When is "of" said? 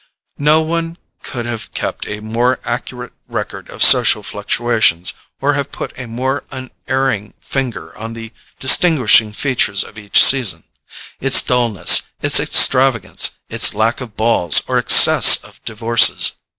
3.69-3.83, 9.83-9.99, 14.01-14.17, 15.43-15.63